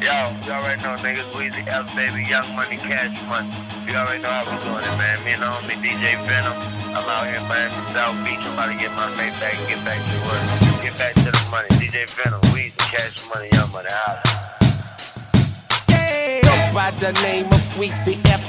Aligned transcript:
Yo, 0.00 0.32
you 0.46 0.52
already 0.52 0.80
know 0.80 0.96
niggas, 0.96 1.28
Weezy 1.36 1.60
F 1.68 1.84
baby, 1.94 2.24
Young 2.24 2.56
Money, 2.56 2.78
Cash 2.78 3.12
Money. 3.28 3.52
You 3.84 3.92
already 4.00 4.22
know 4.22 4.32
how 4.32 4.48
we 4.48 4.56
doing 4.64 4.80
it, 4.80 4.96
man. 4.96 5.22
Me 5.28 5.32
and 5.36 5.42
the 5.42 5.46
homie 5.46 5.76
DJ 5.76 6.16
Venum. 6.24 6.56
I'm 6.96 7.04
out 7.04 7.28
here 7.28 7.36
in 7.36 7.44
Miami 7.44 7.76
South 7.92 8.16
Beach. 8.24 8.40
I'm 8.40 8.56
about 8.56 8.72
to 8.72 8.78
get 8.80 8.92
my 8.96 9.12
mate 9.12 9.36
back 9.36 9.60
and 9.60 9.68
get 9.68 9.84
back 9.84 10.00
to 10.00 10.16
work. 10.24 10.40
Get 10.80 10.96
back 10.96 11.12
to 11.20 11.28
the 11.28 11.44
money. 11.50 11.68
DJ 11.76 12.08
Venum, 12.16 12.40
Weezy, 12.56 12.72
Cash 12.78 13.28
Money, 13.28 13.50
Young 13.52 13.70
Money, 13.72 13.92
out. 13.92 14.24
Yeah, 15.90 16.48
go 16.48 16.56
by 16.72 16.90
the 16.96 17.12
name 17.20 17.52
of 17.52 17.60
Weezy 17.76 18.16
F. 18.24 18.40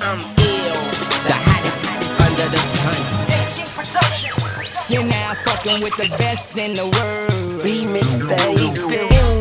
I'm 0.00 0.24
ill, 0.40 0.80
the 1.28 1.36
hottest, 1.36 1.84
hottest 1.84 2.16
under 2.16 2.48
the 2.48 2.62
sun. 2.80 3.14
You're 4.88 5.04
now 5.04 5.34
fucking 5.44 5.82
with 5.82 5.96
the 5.98 6.08
best 6.16 6.56
in 6.56 6.76
the 6.76 6.84
world. 6.88 7.60
Remix, 7.60 8.08
baby. 8.24 9.33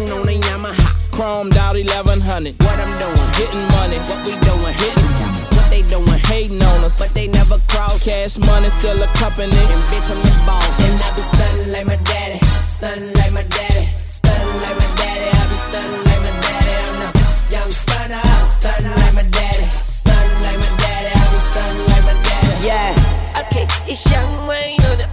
Chromed 1.13 1.55
out 1.57 1.75
1100. 1.75 2.55
What 2.63 2.79
I'm 2.79 2.97
doing, 2.97 3.29
Getting 3.37 3.67
money. 3.77 3.97
what 4.09 4.19
we 4.25 4.33
doing, 4.47 4.73
Hitting. 4.73 5.09
what 5.55 5.69
they 5.69 5.81
doing, 5.83 6.07
Hating 6.25 6.61
on 6.61 6.83
us. 6.83 6.97
but 6.97 7.13
they 7.13 7.27
never 7.27 7.59
cross. 7.67 8.03
Cash 8.03 8.37
money 8.39 8.69
still 8.79 9.01
a 9.01 9.07
company. 9.21 9.51
And 9.73 9.83
bitch, 9.91 10.09
I'm 10.09 10.19
the 10.21 10.33
boss. 10.45 10.79
And 10.81 11.01
I 11.01 11.15
be 11.15 11.21
stunning 11.21 11.71
like 11.71 11.85
my 11.85 11.95
daddy, 11.97 12.39
stunning 12.67 13.13
like 13.13 13.31
my 13.31 13.43
daddy, 13.43 13.85
like 14.65 14.77
my 14.81 14.87
daddy. 14.97 15.27
I 15.37 15.43
be 15.51 15.57
like 16.09 16.21
my 16.25 16.33
daddy. 16.41 16.73
I'm 16.81 16.97
the 17.05 17.09
young 17.53 17.71
stunner, 17.71 18.93
like 18.97 19.13
my 19.13 19.23
daddy, 19.37 19.65
like 20.41 20.57
my 20.63 20.69
daddy. 20.81 21.11
I 21.13 21.25
be 21.29 21.39
like 21.93 22.05
my 22.09 22.15
daddy. 22.25 22.65
Yeah, 22.65 23.41
okay, 23.45 23.65
it's 23.91 24.01
Young 24.11 24.47
Wayne 24.47 24.81
on 24.89 24.97
the 24.97 25.07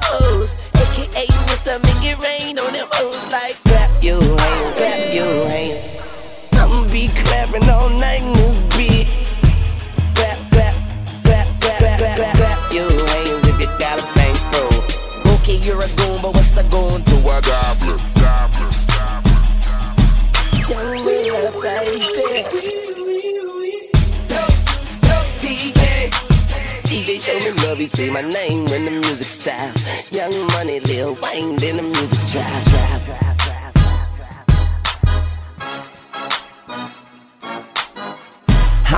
aka 0.80 1.24
Mr. 1.48 1.76
Make 1.84 2.04
It 2.12 2.18
Rain 2.24 2.58
on 2.58 2.72
them 2.72 2.88
O's. 3.04 3.20
Like 3.30 3.54
clap 3.68 4.02
your 4.02 4.22
hands, 4.22 4.76
clap 4.76 5.14
your 5.14 5.48
hands. 5.48 5.89
Be 6.90 7.06
clapping 7.14 7.68
all 7.70 7.88
night 7.88 8.20
in 8.20 8.32
this 8.32 8.62
beat. 8.76 9.06
Clap, 10.16 10.38
clap, 10.50 10.74
clap, 11.22 11.60
clap, 11.60 11.78
clap, 11.78 11.98
clap, 11.98 12.16
clap, 12.16 12.36
clap 12.36 12.72
your 12.72 12.90
hands 12.90 13.48
if 13.48 13.60
you 13.60 13.66
got 13.78 14.00
a 14.02 14.14
bankroll. 14.16 15.34
Okay, 15.34 15.56
you're 15.56 15.82
a 15.82 15.88
goon, 15.96 16.20
but 16.20 16.34
what's 16.34 16.56
a 16.56 16.64
goon 16.64 17.02
to 17.04 17.16
a 17.30 17.40
goblin? 17.42 18.00
Young 20.70 21.04
Willa, 21.04 21.52
baby. 21.62 22.00
DJ, 25.40 26.10
DJ, 26.84 27.20
show 27.20 27.38
me 27.38 27.52
love. 27.66 27.78
He 27.78 27.86
say 27.86 28.10
my 28.10 28.20
name 28.20 28.64
when 28.64 28.84
the 28.84 28.90
music 28.90 29.28
stop. 29.28 29.76
Young 30.10 30.34
Money, 30.48 30.80
Lil 30.80 31.16
Wayne, 31.22 31.56
then 31.56 31.76
the 31.76 31.82
music 31.82 32.18
drop, 32.32 32.64
drop, 32.64 33.04
drop, 33.04 33.29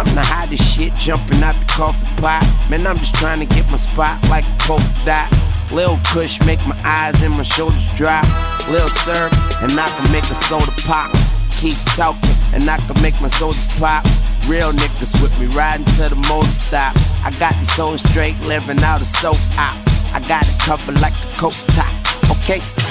I'm 0.03 0.17
the 0.17 0.22
hottest 0.25 0.64
shit 0.64 0.92
jumping 0.97 1.45
out 1.45 1.55
the 1.61 1.67
coffee 1.67 2.05
pot. 2.17 2.42
Man, 2.69 2.89
I'm 2.89 2.98
just 2.98 3.14
trying 3.14 3.39
to 3.39 3.47
get 3.47 3.70
my 3.70 3.77
spot 3.77 4.20
like 4.28 4.44
a 4.44 4.56
polka 4.59 4.83
dot. 5.06 5.31
Lil 5.70 5.97
Kush 6.11 6.44
make 6.44 6.59
my 6.67 6.77
eyes 6.83 7.22
and 7.22 7.34
my 7.34 7.44
shoulders 7.44 7.86
drop. 7.94 8.27
Lil 8.69 8.89
syrup, 9.06 9.33
and 9.62 9.70
I 9.78 9.86
can 9.86 10.11
make 10.11 10.25
a 10.25 10.34
soda 10.34 10.72
pop. 10.83 11.14
Keep 11.53 11.77
talking, 11.94 12.34
and 12.53 12.69
I 12.69 12.78
can 12.78 13.00
make 13.00 13.14
my 13.20 13.28
soldiers 13.28 13.69
pop. 13.78 14.05
Real 14.48 14.72
niggas 14.72 15.14
with 15.22 15.39
me 15.39 15.47
riding 15.55 15.86
to 15.94 16.09
the 16.09 16.16
motor 16.28 16.48
stop. 16.48 16.97
I 17.22 17.31
got 17.39 17.55
these 17.61 17.70
hoes 17.70 18.03
straight 18.03 18.39
living 18.41 18.83
out 18.83 19.03
of 19.03 19.06
soap 19.06 19.39
op. 19.56 19.78
I 20.12 20.20
got 20.27 20.42
it 20.42 20.59
covered 20.59 21.00
like 21.00 21.14
a 21.14 21.37
coat 21.39 21.55
top. 21.78 21.94
Okay. 22.42 22.81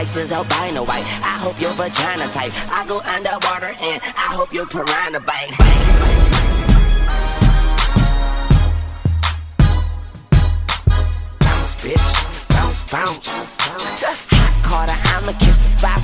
Is 0.00 0.32
albino 0.32 0.82
white. 0.82 1.04
I 1.04 1.36
hope 1.38 1.60
your 1.60 1.74
vagina 1.74 2.26
tight. 2.32 2.52
I 2.72 2.86
go 2.88 3.00
underwater 3.00 3.66
and 3.66 4.02
I 4.02 4.32
hope 4.34 4.50
your 4.50 4.66
piranha 4.66 5.20
bite. 5.20 5.50
Bounce, 11.38 11.74
bitch. 11.76 12.48
Bounce, 12.48 12.82
bounce. 12.90 13.28
Hot 14.30 14.64
Carter, 14.64 14.96
I'ma 15.14 15.38
kiss 15.38 15.56
the 15.58 15.68
spot 15.68 16.00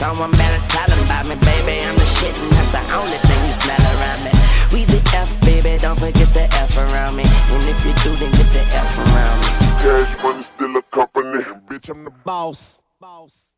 someone 0.00 0.30
better 0.32 0.60
tell 0.68 0.88
them 0.88 1.04
about 1.04 1.26
me, 1.26 1.36
baby. 1.44 1.84
I'm 1.84 1.94
the 1.94 2.08
shit, 2.16 2.34
and 2.40 2.50
that's 2.52 2.72
the 2.72 2.82
only 2.96 3.18
thing 3.28 3.40
you 3.46 3.52
smell 3.52 3.84
around 3.94 4.20
me. 4.24 4.32
We 4.72 4.80
the 4.88 5.00
F, 5.12 5.30
baby, 5.42 5.76
don't 5.76 5.98
forget 5.98 6.32
the 6.32 6.44
F 6.68 6.72
around 6.78 7.16
me. 7.16 7.24
And 7.24 7.62
if 7.68 7.78
you 7.84 7.92
do, 8.02 8.10
then 8.16 8.32
get 8.32 8.48
the 8.56 8.64
F 8.64 8.90
around 9.04 9.38
me. 9.44 9.50
Cash 9.84 10.22
money 10.22 10.42
still 10.42 10.76
a 10.76 10.82
company. 10.82 11.44
Bitch, 11.68 11.90
I'm 11.90 12.04
the 12.04 12.10
boss. 12.10 12.80
Boss. 12.98 13.28
Boss. 13.28 13.49